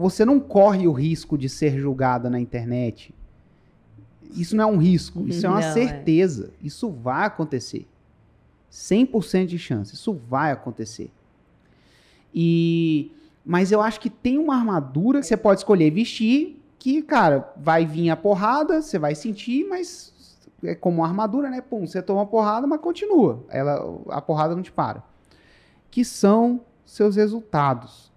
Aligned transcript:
você 0.00 0.24
não 0.24 0.40
corre 0.40 0.86
o 0.86 0.92
risco 0.92 1.36
de 1.36 1.48
ser 1.48 1.78
julgada 1.78 2.30
na 2.30 2.40
internet. 2.40 3.14
Isso 4.34 4.56
não 4.56 4.64
é 4.64 4.66
um 4.66 4.78
risco, 4.78 5.26
isso 5.28 5.44
é 5.44 5.48
uma 5.48 5.60
Não, 5.60 5.68
é. 5.68 5.72
certeza. 5.72 6.52
Isso 6.62 6.88
vai 6.88 7.26
acontecer. 7.26 7.86
100% 8.72 9.46
de 9.46 9.58
chance, 9.58 9.94
isso 9.94 10.12
vai 10.14 10.52
acontecer. 10.52 11.10
E 12.34 13.12
mas 13.44 13.72
eu 13.72 13.80
acho 13.80 13.98
que 14.00 14.10
tem 14.10 14.38
uma 14.38 14.54
armadura 14.54 15.20
que 15.20 15.26
você 15.26 15.36
pode 15.36 15.60
escolher 15.60 15.90
vestir, 15.90 16.62
que, 16.78 17.02
cara, 17.02 17.52
vai 17.56 17.84
vir 17.84 18.10
a 18.10 18.16
porrada, 18.16 18.80
você 18.80 18.98
vai 18.98 19.14
sentir, 19.14 19.66
mas 19.66 20.12
é 20.62 20.74
como 20.74 20.98
uma 20.98 21.06
armadura, 21.06 21.50
né? 21.50 21.60
Pum, 21.60 21.86
você 21.86 22.00
toma 22.00 22.20
uma 22.20 22.26
porrada, 22.26 22.66
mas 22.66 22.80
continua. 22.80 23.44
Ela, 23.48 23.98
a 24.10 24.20
porrada 24.20 24.54
não 24.54 24.62
te 24.62 24.70
para. 24.70 25.02
Que 25.90 26.04
são 26.04 26.60
seus 26.84 27.16
resultados. 27.16 28.10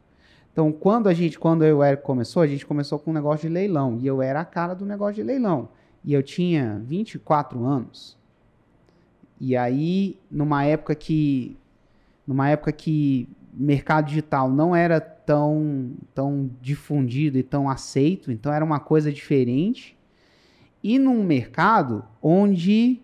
Então, 0.53 0.71
quando 0.71 1.09
a 1.09 1.13
gente, 1.15 1.39
quando 1.39 1.65
eu 1.65 1.83
e 1.83 1.87
Eric 1.87 2.03
começou, 2.03 2.43
a 2.43 2.47
gente 2.47 2.63
começou 2.63 2.99
com 2.99 3.09
um 3.09 3.13
negócio 3.13 3.49
de 3.49 3.53
leilão. 3.53 3.97
E 3.99 4.05
eu 4.05 4.21
era 4.21 4.39
a 4.41 4.45
cara 4.45 4.75
do 4.75 4.85
negócio 4.85 5.15
de 5.15 5.23
leilão. 5.23 5.67
E 6.05 6.13
eu 6.13 6.21
tinha 6.21 6.79
24 6.85 7.65
anos. 7.65 8.15
E 9.39 9.57
aí, 9.57 10.17
numa 10.29 10.63
época 10.63 10.93
que. 10.93 11.57
Numa 12.25 12.49
época 12.49 12.71
que 12.71 13.27
mercado 13.51 14.05
digital 14.05 14.49
não 14.49 14.75
era 14.75 15.01
tão, 15.01 15.91
tão 16.13 16.49
difundido 16.61 17.37
e 17.37 17.43
tão 17.43 17.69
aceito, 17.69 18.31
então 18.31 18.53
era 18.53 18.63
uma 18.63 18.79
coisa 18.79 19.11
diferente. 19.11 19.97
E 20.83 20.97
num 20.97 21.23
mercado 21.23 22.03
onde 22.21 23.01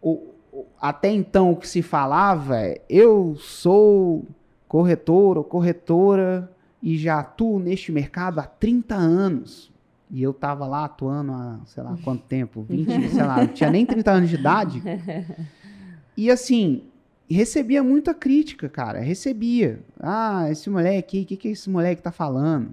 o- 0.00 0.34
até 0.80 1.10
então 1.10 1.52
o 1.52 1.56
que 1.56 1.68
se 1.68 1.82
falava 1.82 2.58
é 2.60 2.80
eu 2.88 3.36
sou 3.36 4.24
corretor 4.68 5.38
ou 5.38 5.44
corretora 5.44 6.50
e 6.82 6.96
já 6.96 7.20
atuo 7.20 7.58
neste 7.58 7.90
mercado 7.90 8.38
há 8.38 8.44
30 8.44 8.94
anos. 8.94 9.72
E 10.10 10.22
eu 10.22 10.32
tava 10.32 10.66
lá 10.66 10.84
atuando 10.84 11.32
há, 11.32 11.60
sei 11.66 11.82
lá, 11.82 11.96
quanto 12.04 12.22
tempo? 12.24 12.64
20, 12.68 13.08
sei 13.10 13.22
lá, 13.22 13.38
não 13.38 13.48
tinha 13.48 13.70
nem 13.70 13.84
30 13.84 14.10
anos 14.10 14.28
de 14.30 14.36
idade. 14.36 14.82
E 16.16 16.30
assim, 16.30 16.84
recebia 17.28 17.82
muita 17.82 18.14
crítica, 18.14 18.68
cara. 18.68 19.00
Recebia. 19.00 19.80
Ah, 20.00 20.46
esse 20.50 20.70
moleque, 20.70 21.22
o 21.22 21.26
que, 21.26 21.36
que 21.36 21.48
esse 21.48 21.68
moleque 21.68 22.02
tá 22.02 22.12
falando? 22.12 22.72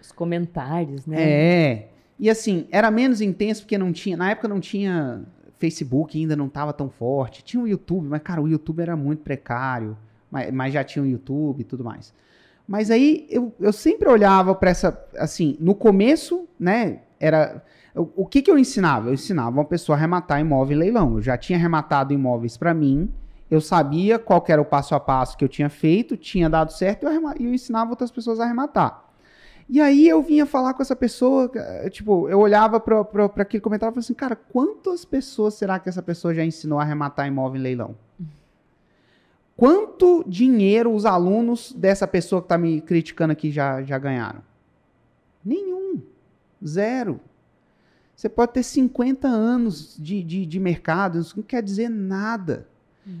Os 0.00 0.10
comentários, 0.10 1.06
né? 1.06 1.22
É. 1.22 1.88
E 2.18 2.30
assim, 2.30 2.66
era 2.70 2.90
menos 2.90 3.20
intenso 3.20 3.62
porque 3.62 3.76
não 3.76 3.92
tinha. 3.92 4.16
Na 4.16 4.30
época 4.30 4.48
não 4.48 4.60
tinha 4.60 5.22
Facebook, 5.58 6.18
ainda 6.18 6.34
não 6.34 6.48
tava 6.48 6.72
tão 6.72 6.88
forte. 6.88 7.44
Tinha 7.44 7.62
o 7.62 7.68
YouTube, 7.68 8.08
mas, 8.08 8.22
cara, 8.22 8.40
o 8.40 8.48
YouTube 8.48 8.80
era 8.80 8.96
muito 8.96 9.22
precário. 9.22 9.96
Mas, 10.32 10.50
mas 10.50 10.72
já 10.72 10.82
tinha 10.82 11.02
o 11.02 11.06
YouTube 11.06 11.60
e 11.60 11.64
tudo 11.64 11.84
mais. 11.84 12.14
Mas 12.66 12.90
aí 12.90 13.26
eu, 13.28 13.54
eu 13.60 13.72
sempre 13.72 14.08
olhava 14.08 14.54
para 14.54 14.70
essa. 14.70 14.98
Assim, 15.18 15.56
no 15.60 15.74
começo, 15.74 16.48
né? 16.58 17.00
Era. 17.20 17.62
O, 17.94 18.24
que, 18.24 18.40
que 18.40 18.50
eu 18.50 18.58
ensinava? 18.58 19.10
Eu 19.10 19.14
ensinava 19.14 19.50
uma 19.50 19.66
pessoa 19.66 19.94
a 19.94 19.98
arrematar 19.98 20.40
imóvel 20.40 20.74
em 20.78 20.80
leilão. 20.80 21.16
Eu 21.16 21.20
já 21.20 21.36
tinha 21.36 21.58
arrematado 21.58 22.14
imóveis 22.14 22.56
para 22.56 22.72
mim. 22.72 23.12
Eu 23.50 23.60
sabia 23.60 24.18
qual 24.18 24.42
era 24.48 24.62
o 24.62 24.64
passo 24.64 24.94
a 24.94 25.00
passo 25.00 25.36
que 25.36 25.44
eu 25.44 25.48
tinha 25.48 25.68
feito, 25.68 26.16
tinha 26.16 26.48
dado 26.48 26.72
certo 26.72 27.06
e 27.06 27.14
eu, 27.14 27.22
eu 27.38 27.52
ensinava 27.52 27.90
outras 27.90 28.10
pessoas 28.10 28.40
a 28.40 28.44
arrematar. 28.44 29.04
E 29.68 29.78
aí 29.78 30.08
eu 30.08 30.22
vinha 30.22 30.46
falar 30.46 30.72
com 30.72 30.82
essa 30.82 30.96
pessoa, 30.96 31.50
eh, 31.54 31.90
tipo, 31.90 32.28
eu 32.30 32.38
olhava 32.38 32.80
para 32.80 33.26
aquele 33.42 33.60
comentário 33.60 33.90
e 33.90 33.94
falava 33.94 34.00
assim, 34.00 34.14
cara, 34.14 34.36
quantas 34.36 35.04
pessoas 35.04 35.52
será 35.54 35.78
que 35.78 35.88
essa 35.88 36.02
pessoa 36.02 36.34
já 36.34 36.42
ensinou 36.42 36.78
a 36.78 36.82
arrematar 36.82 37.26
imóvel 37.26 37.60
em 37.60 37.62
leilão? 37.62 37.94
Quanto 39.56 40.24
dinheiro 40.26 40.92
os 40.94 41.04
alunos 41.04 41.72
dessa 41.72 42.06
pessoa 42.06 42.40
que 42.40 42.46
está 42.46 42.58
me 42.58 42.80
criticando 42.80 43.32
aqui 43.32 43.50
já, 43.50 43.82
já 43.82 43.98
ganharam? 43.98 44.42
Nenhum. 45.44 46.00
Zero. 46.64 47.20
Você 48.16 48.28
pode 48.28 48.52
ter 48.52 48.62
50 48.62 49.26
anos 49.26 49.96
de, 49.98 50.22
de, 50.22 50.46
de 50.46 50.60
mercado, 50.60 51.18
isso 51.18 51.36
não 51.36 51.42
quer 51.42 51.62
dizer 51.62 51.88
nada. 51.88 52.66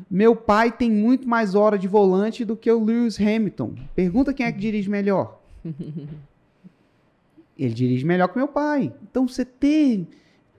Meu 0.08 0.36
pai 0.36 0.70
tem 0.70 0.90
muito 0.90 1.28
mais 1.28 1.54
hora 1.54 1.76
de 1.76 1.88
volante 1.88 2.44
do 2.44 2.56
que 2.56 2.70
o 2.70 2.84
Lewis 2.84 3.20
Hamilton. 3.20 3.74
Pergunta 3.94 4.32
quem 4.32 4.46
é 4.46 4.52
que 4.52 4.60
dirige 4.60 4.88
melhor. 4.88 5.40
Ele 7.58 7.74
dirige 7.74 8.04
melhor 8.04 8.28
que 8.28 8.36
meu 8.36 8.48
pai. 8.48 8.92
Então, 9.02 9.26
você 9.26 9.44
ter 9.44 10.06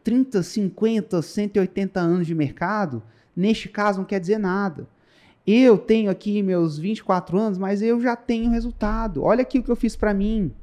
30, 0.03 0.43
50, 0.43 1.21
180 1.21 1.99
anos 1.99 2.27
de 2.27 2.35
mercado, 2.35 3.01
neste 3.35 3.69
caso, 3.69 3.99
não 3.99 4.05
quer 4.05 4.19
dizer 4.19 4.37
nada. 4.37 4.87
Eu 5.45 5.77
tenho 5.77 6.09
aqui 6.09 6.41
meus 6.41 6.77
24 6.77 7.37
anos, 7.37 7.57
mas 7.57 7.81
eu 7.81 7.99
já 7.99 8.15
tenho 8.15 8.49
resultado. 8.49 9.23
Olha 9.23 9.41
aqui 9.41 9.59
o 9.59 9.63
que 9.63 9.71
eu 9.71 9.75
fiz 9.75 9.95
para 9.95 10.13
mim. 10.13 10.53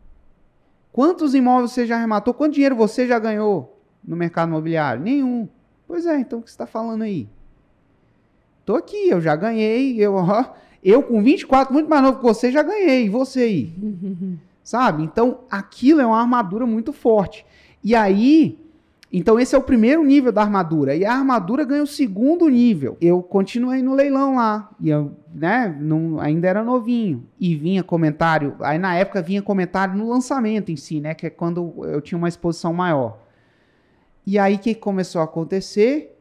Quantos 0.92 1.34
imóveis 1.34 1.72
você 1.72 1.86
já 1.86 1.96
arrematou? 1.96 2.32
Quanto 2.32 2.54
dinheiro 2.54 2.74
você 2.74 3.06
já 3.06 3.18
ganhou 3.18 3.78
no 4.02 4.16
mercado 4.16 4.48
imobiliário? 4.48 5.02
Nenhum. 5.02 5.48
Pois 5.86 6.06
é, 6.06 6.18
então 6.18 6.38
o 6.38 6.42
que 6.42 6.48
você 6.48 6.54
está 6.54 6.66
falando 6.66 7.02
aí? 7.02 7.28
Tô 8.64 8.74
aqui, 8.76 9.08
eu 9.08 9.20
já 9.20 9.36
ganhei. 9.36 9.96
Eu, 9.98 10.16
eu 10.82 11.02
com 11.02 11.22
24, 11.22 11.72
muito 11.72 11.88
mais 11.88 12.02
novo 12.02 12.18
que 12.18 12.24
você, 12.24 12.50
já 12.50 12.62
ganhei. 12.62 13.06
E 13.06 13.08
você 13.08 13.40
aí? 13.40 13.72
Sabe? 14.64 15.02
Então, 15.02 15.40
aquilo 15.50 16.00
é 16.00 16.06
uma 16.06 16.20
armadura 16.20 16.66
muito 16.66 16.92
forte. 16.92 17.44
E 17.82 17.94
aí, 17.94 18.58
então 19.12 19.40
esse 19.40 19.54
é 19.54 19.58
o 19.58 19.62
primeiro 19.62 20.04
nível 20.04 20.30
da 20.30 20.40
armadura. 20.42 20.94
E 20.94 21.04
a 21.04 21.12
armadura 21.12 21.64
ganha 21.64 21.82
o 21.82 21.86
segundo 21.86 22.48
nível. 22.48 22.96
Eu 23.00 23.22
continuei 23.22 23.82
no 23.82 23.94
leilão 23.94 24.36
lá. 24.36 24.70
E 24.80 24.88
eu, 24.88 25.12
né, 25.34 25.76
não, 25.80 26.20
ainda 26.20 26.46
era 26.46 26.62
novinho. 26.62 27.24
E 27.38 27.56
vinha 27.56 27.82
comentário. 27.82 28.54
Aí 28.60 28.78
na 28.78 28.94
época 28.94 29.20
vinha 29.20 29.42
comentário 29.42 29.94
no 29.96 30.08
lançamento 30.08 30.70
em 30.70 30.76
si, 30.76 31.00
né? 31.00 31.12
Que 31.14 31.26
é 31.26 31.30
quando 31.30 31.74
eu 31.86 32.00
tinha 32.00 32.16
uma 32.16 32.28
exposição 32.28 32.72
maior. 32.72 33.18
E 34.26 34.38
aí 34.38 34.54
o 34.54 34.58
que 34.60 34.74
começou 34.76 35.20
a 35.20 35.24
acontecer? 35.24 36.16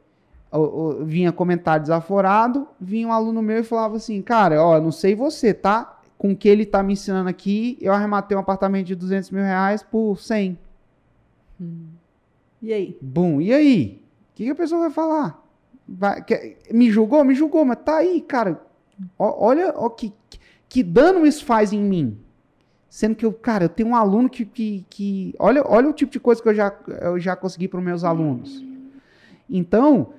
O- 0.51 0.57
o- 1.01 1.05
vinha 1.05 1.31
comentário 1.31 1.83
desaforado, 1.83 2.67
vinha 2.81 3.07
um 3.07 3.11
aluno 3.11 3.39
meu 3.39 3.59
e 3.59 3.63
falava 3.63 3.97
assim, 3.97 4.19
cara, 4.19 4.63
ó, 4.63 4.81
não 4.81 4.91
sei 4.91 5.13
você, 5.13 5.53
tá? 5.53 5.99
Com 6.17 6.31
o 6.31 6.35
que 6.35 6.49
ele 6.49 6.65
tá 6.65 6.81
me 6.81 6.93
ensinando 6.93 7.29
aqui, 7.29 7.77
eu 7.79 7.93
arrematei 7.93 8.35
um 8.35 8.39
apartamento 8.39 8.87
de 8.87 8.95
200 8.95 9.29
mil 9.29 9.43
reais 9.43 9.83
por 9.83 10.17
100. 10.19 10.57
E 12.61 12.73
aí? 12.73 12.97
Bum, 13.01 13.39
e 13.41 13.53
aí? 13.53 14.01
O 14.31 14.35
que, 14.35 14.43
que 14.45 14.49
a 14.49 14.55
pessoa 14.55 14.81
vai 14.81 14.89
falar? 14.91 15.45
Vai- 15.87 16.23
que- 16.23 16.57
me 16.71 16.91
julgou? 16.91 17.23
Me 17.23 17.33
julgou, 17.35 17.63
mas 17.65 17.77
tá 17.83 17.97
aí, 17.97 18.21
cara. 18.21 18.61
Ó- 19.17 19.45
olha 19.47 19.73
ó, 19.75 19.89
que, 19.89 20.13
que 20.67 20.83
dano 20.83 21.25
isso 21.25 21.45
faz 21.45 21.71
em 21.73 21.81
mim. 21.81 22.17
Sendo 22.89 23.15
que 23.15 23.25
eu, 23.25 23.31
cara, 23.33 23.65
eu 23.65 23.69
tenho 23.69 23.89
um 23.89 23.95
aluno 23.95 24.29
que. 24.29 24.45
que, 24.45 24.85
que- 24.89 25.33
olha, 25.39 25.63
olha 25.65 25.89
o 25.89 25.93
tipo 25.93 26.11
de 26.11 26.19
coisa 26.19 26.41
que 26.41 26.49
eu 26.49 26.53
já, 26.55 26.73
eu 27.01 27.19
já 27.19 27.35
consegui 27.35 27.67
para 27.67 27.79
os 27.79 27.85
meus 27.85 28.03
alunos. 28.03 28.63
Então, 29.49 30.09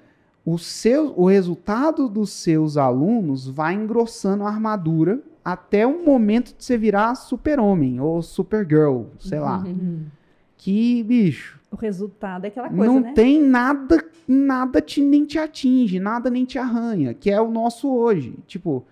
o, 0.45 0.59
seu, 0.59 1.12
o 1.17 1.27
resultado 1.29 2.09
dos 2.09 2.31
seus 2.31 2.77
alunos 2.77 3.47
vai 3.49 3.75
engrossando 3.75 4.45
a 4.45 4.49
armadura 4.49 5.21
até 5.45 5.87
o 5.87 6.05
momento 6.05 6.55
de 6.56 6.65
você 6.65 6.77
virar 6.77 7.15
super-homem 7.15 8.00
ou 8.00 8.23
super-girl, 8.23 9.05
sei 9.19 9.39
lá. 9.41 9.62
Que, 10.62 11.03
bicho, 11.03 11.59
O 11.72 11.76
resultado 11.76 12.44
é 12.44 12.48
aquela 12.48 12.69
coisa, 12.69 12.84
não 12.84 13.00
né? 13.00 13.12
tem 13.15 13.41
nada, 13.41 14.04
nada 14.28 14.78
te, 14.82 15.00
nem 15.00 15.25
te 15.25 15.38
atinge, 15.38 15.98
nada 15.98 16.28
nem 16.28 16.44
te 16.44 16.59
arranha, 16.59 17.15
que 17.15 17.31
é 17.31 17.41
o 17.41 17.50
nosso 17.50 17.88
hoje. 17.91 18.34
Tipo, 18.47 18.84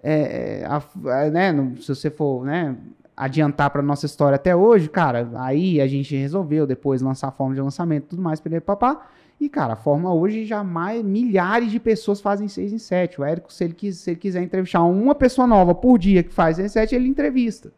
é, 0.00 0.64
a- 0.68 0.80
a- 1.10 1.30
né, 1.30 1.52
se 1.80 1.88
você 1.88 2.10
for 2.10 2.44
né, 2.44 2.76
adiantar 3.16 3.70
para 3.70 3.82
nossa 3.82 4.06
história 4.06 4.36
até 4.36 4.54
hoje, 4.54 4.88
cara, 4.88 5.28
aí 5.34 5.80
a 5.80 5.88
gente 5.88 6.14
resolveu 6.14 6.64
depois 6.64 7.02
lançar 7.02 7.26
a 7.26 7.32
forma 7.32 7.56
de 7.56 7.60
lançamento 7.60 8.04
e 8.04 8.08
tudo 8.10 8.22
mais, 8.22 8.38
perder 8.40 8.60
papá. 8.60 9.08
E, 9.40 9.48
cara, 9.48 9.72
a 9.72 9.76
forma 9.76 10.14
hoje 10.14 10.44
já 10.44 10.62
mais 10.62 11.02
milhares 11.02 11.72
de 11.72 11.80
pessoas 11.80 12.20
fazem 12.20 12.46
6 12.46 12.72
em 12.72 12.78
7. 12.78 13.20
O 13.20 13.24
Érico, 13.24 13.52
se 13.52 13.64
ele, 13.64 13.74
quis- 13.74 13.98
se 13.98 14.10
ele 14.10 14.20
quiser 14.20 14.42
entrevistar 14.42 14.84
uma 14.84 15.14
pessoa 15.14 15.44
nova 15.44 15.74
por 15.74 15.98
dia 15.98 16.22
que 16.22 16.32
faz 16.32 16.54
6 16.56 16.66
em 16.66 16.72
7, 16.72 16.94
ele 16.94 17.08
entrevista. 17.08 17.72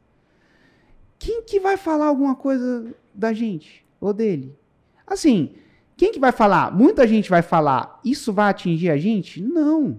Quem 1.19 1.42
que 1.44 1.59
vai 1.60 1.76
falar 1.78 2.06
alguma 2.06 2.34
coisa 2.34 2.84
da 3.14 3.32
gente 3.32 3.84
ou 4.00 4.12
dele? 4.12 4.56
Assim, 5.06 5.54
quem 5.97 6.12
que 6.12 6.20
vai 6.20 6.32
falar? 6.32 6.72
Muita 6.72 7.06
gente 7.06 7.30
vai 7.30 7.42
falar, 7.42 8.00
isso 8.04 8.32
vai 8.32 8.50
atingir 8.50 8.91
a 8.91 8.97
gente? 8.97 9.41
Não. 9.41 9.98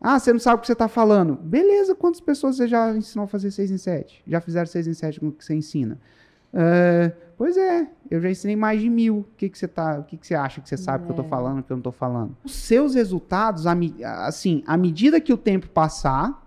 Ah, 0.00 0.18
você 0.18 0.32
não 0.32 0.40
sabe 0.40 0.56
o 0.56 0.60
que 0.60 0.66
você 0.66 0.72
está 0.72 0.88
falando. 0.88 1.34
Beleza, 1.36 1.94
quantas 1.94 2.20
pessoas 2.20 2.56
você 2.56 2.66
já 2.66 2.90
ensinou 2.96 3.24
a 3.24 3.28
fazer 3.28 3.52
6 3.52 3.70
em 3.70 3.78
7? 3.78 4.22
Já 4.26 4.40
fizeram 4.40 4.66
6 4.66 4.88
em 4.88 4.94
7 4.94 5.20
com 5.20 5.28
o 5.28 5.32
que 5.32 5.44
você 5.44 5.54
ensina? 5.54 5.96
É, 6.52 7.12
pois 7.38 7.56
é, 7.56 7.88
eu 8.10 8.20
já 8.20 8.28
ensinei 8.28 8.56
mais 8.56 8.80
de 8.80 8.90
mil. 8.90 9.18
O 9.18 9.26
que, 9.36 9.48
que 9.48 9.56
você 9.56 9.68
tá, 9.68 10.00
o 10.00 10.04
que, 10.04 10.16
que 10.16 10.26
você 10.26 10.34
acha 10.34 10.60
que 10.60 10.68
você 10.68 10.76
sabe 10.76 11.06
que 11.06 11.12
eu 11.12 11.16
tô 11.16 11.24
falando, 11.24 11.62
que 11.62 11.72
eu 11.72 11.76
não 11.76 11.82
tô 11.82 11.92
falando? 11.92 12.36
Os 12.44 12.54
seus 12.54 12.94
resultados, 12.94 13.64
assim, 14.26 14.64
à 14.66 14.76
medida 14.76 15.20
que 15.20 15.32
o 15.32 15.36
tempo 15.36 15.68
passar, 15.68 16.41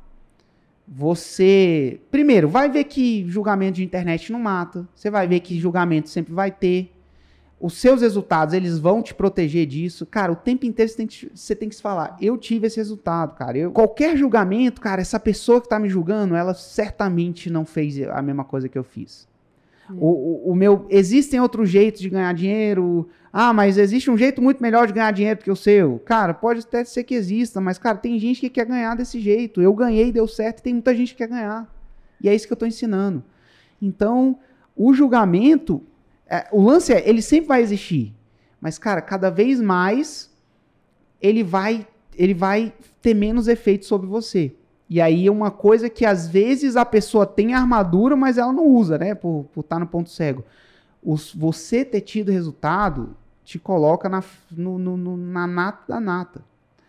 você. 0.88 2.00
Primeiro, 2.12 2.48
vai 2.48 2.70
ver 2.70 2.84
que 2.86 3.28
julgamento 3.28 3.76
de 3.76 3.84
internet 3.84 4.32
não 4.32 4.40
mata. 4.40 4.88
Você 4.96 5.10
vai 5.10 5.28
ver 5.28 5.40
que 5.40 5.60
julgamento 5.60 6.10
sempre 6.10 6.34
vai 6.34 6.52
ter. 6.52 6.92
os 7.60 7.74
seus 7.78 8.02
resultados, 8.02 8.54
eles 8.54 8.78
vão 8.78 9.02
te 9.02 9.14
proteger 9.14 9.66
disso. 9.66 10.06
Cara, 10.06 10.32
o 10.32 10.36
tempo 10.36 10.66
inteiro 10.66 10.92
você 10.92 10.98
tem 10.98 11.08
que, 11.08 11.32
você 11.34 11.56
tem 11.56 11.70
que 11.70 11.76
se 11.76 11.82
falar, 11.82 12.16
eu 12.22 12.38
tive 12.38 12.68
esse 12.68 12.78
resultado, 12.78 13.36
cara. 13.36 13.58
Eu, 13.58 13.72
qualquer 13.72 14.16
julgamento, 14.18 14.82
cara, 14.82 15.02
essa 15.02 15.20
pessoa 15.20 15.62
que 15.62 15.70
tá 15.70 15.80
me 15.80 15.90
julgando, 15.90 16.36
ela 16.36 16.54
certamente 16.54 17.50
não 17.50 17.66
fez 17.66 18.00
a 18.02 18.22
mesma 18.22 18.44
coisa 18.44 18.70
que 18.70 18.78
eu 18.78 18.84
fiz. 18.84 19.28
O, 19.90 20.50
o, 20.50 20.52
o, 20.52 20.56
meu, 20.56 20.86
existem 20.90 21.40
outros 21.40 21.70
jeitos 21.70 22.02
de 22.02 22.10
ganhar 22.10 22.34
dinheiro. 22.34 23.08
Ah, 23.32 23.54
mas 23.54 23.78
existe 23.78 24.10
um 24.10 24.18
jeito 24.18 24.42
muito 24.42 24.62
melhor 24.62 24.88
de 24.88 24.94
ganhar 24.94 25.12
dinheiro 25.12 25.40
do 25.40 25.44
que 25.44 25.52
o 25.52 25.56
seu. 25.56 26.00
Cara, 26.00 26.34
pode 26.34 26.62
até 26.62 26.84
ser 26.84 27.04
que 27.04 27.14
exista, 27.14 27.62
mas, 27.62 27.78
cara, 27.78 27.98
tem 27.98 28.18
gente 28.18 28.40
que 28.40 28.50
quer 28.50 28.66
ganhar 28.66 28.96
desse 28.96 29.20
jeito. 29.20 29.62
Eu 29.62 29.74
ganhei, 29.74 30.12
deu 30.12 30.28
certo, 30.28 30.60
e 30.60 30.64
tem 30.64 30.74
muita 30.74 30.96
gente 30.96 31.12
que 31.12 31.18
quer 31.18 31.28
ganhar. 31.28 31.72
E 32.22 32.30
é 32.30 32.34
isso 32.34 32.48
que 32.48 32.54
eu 32.54 32.56
estou 32.56 32.68
ensinando. 32.68 33.24
Então, 33.82 34.40
o 34.76 34.94
julgamento, 34.94 35.84
é, 36.28 36.48
o 36.52 36.62
lance 36.62 36.92
é, 36.92 37.08
ele 37.08 37.22
sempre 37.22 37.48
vai 37.48 37.62
existir. 37.62 38.14
Mas, 38.60 38.80
cara, 38.80 39.02
cada 39.02 39.30
vez 39.30 39.62
mais 39.62 40.34
ele 41.22 41.44
vai, 41.44 41.88
ele 42.16 42.34
vai 42.34 42.74
ter 43.02 43.14
menos 43.14 43.48
efeito 43.48 43.86
sobre 43.86 44.08
você. 44.08 44.56
E 44.96 45.02
aí 45.02 45.28
é 45.28 45.32
uma 45.32 45.52
coisa 45.52 45.90
que 45.90 46.06
às 46.06 46.26
vezes 46.26 46.78
a 46.78 46.86
pessoa 46.86 47.26
tem 47.26 47.54
armadura, 47.54 48.16
mas 48.16 48.38
ela 48.38 48.54
não 48.54 48.66
usa, 48.66 48.98
né? 48.98 49.14
Por 49.14 49.46
estar 49.58 49.76
tá 49.76 49.80
no 49.80 49.86
ponto 49.86 50.10
cego. 50.10 50.42
Os, 51.04 51.36
você 51.36 51.84
ter 51.84 52.00
tido 52.00 52.32
resultado 52.32 53.14
te 53.44 53.60
coloca 53.60 54.08
na, 54.08 54.24
no, 54.50 54.78
no, 54.80 55.18
na 55.18 55.46
nata 55.46 55.84
da 55.86 56.00
nata. 56.00 56.46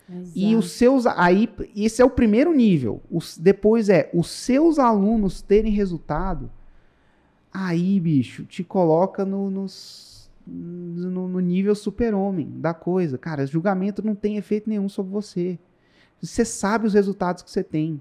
Exato. 0.09 0.39
E 0.39 0.55
os 0.55 0.71
seus. 0.71 1.05
Aí, 1.05 1.53
esse 1.75 2.01
é 2.01 2.05
o 2.05 2.11
primeiro 2.11 2.55
nível. 2.55 3.03
Os, 3.11 3.37
depois 3.37 3.89
é 3.89 4.09
os 4.15 4.31
seus 4.31 4.79
alunos 4.79 5.43
terem 5.43 5.73
resultado. 5.73 6.49
Aí, 7.53 7.99
bicho, 7.99 8.45
te 8.45 8.63
coloca 8.63 9.25
no, 9.25 9.51
nos, 9.51 10.31
no, 10.47 11.27
no 11.27 11.41
nível 11.41 11.75
super-homem 11.75 12.53
da 12.55 12.73
coisa. 12.73 13.19
Cara, 13.19 13.45
julgamento 13.49 14.07
não 14.07 14.15
tem 14.15 14.37
efeito 14.37 14.71
nenhum 14.71 14.89
sobre 14.89 15.11
você. 15.11 15.59
Você 16.23 16.45
sabe 16.45 16.87
os 16.87 16.95
resultados 16.95 17.43
que 17.43 17.51
você 17.51 17.63
tem. 17.63 18.01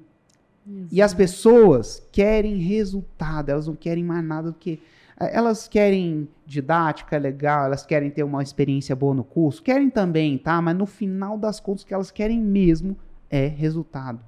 Exato. 0.67 0.87
E 0.91 1.01
as 1.01 1.13
pessoas 1.13 2.05
querem 2.11 2.57
resultado, 2.57 3.49
elas 3.49 3.67
não 3.67 3.75
querem 3.75 4.03
mais 4.03 4.23
nada 4.23 4.51
do 4.51 4.57
que. 4.57 4.79
Eh, 5.19 5.35
elas 5.35 5.67
querem 5.67 6.27
didática 6.45 7.17
legal, 7.17 7.65
elas 7.65 7.85
querem 7.85 8.09
ter 8.09 8.23
uma 8.23 8.41
experiência 8.41 8.95
boa 8.95 9.13
no 9.13 9.23
curso, 9.23 9.61
querem 9.61 9.89
também, 9.89 10.37
tá? 10.37 10.61
Mas 10.61 10.75
no 10.75 10.85
final 10.85 11.37
das 11.37 11.59
contas, 11.59 11.83
o 11.83 11.85
que 11.85 11.93
elas 11.93 12.11
querem 12.11 12.39
mesmo 12.41 12.97
é 13.29 13.47
resultado. 13.47 14.19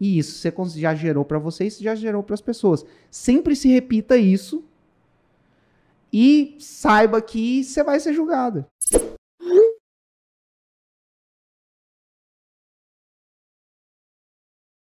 E 0.00 0.18
isso 0.18 0.38
você 0.38 0.80
já 0.80 0.94
gerou 0.94 1.24
para 1.24 1.38
você, 1.38 1.64
isso 1.64 1.82
já 1.82 1.94
gerou 1.94 2.22
para 2.22 2.34
as 2.34 2.40
pessoas. 2.40 2.84
Sempre 3.10 3.54
se 3.54 3.68
repita 3.68 4.16
isso 4.16 4.64
e 6.12 6.56
saiba 6.58 7.22
que 7.22 7.62
você 7.62 7.82
vai 7.82 7.98
ser 8.00 8.12
julgado. 8.12 8.66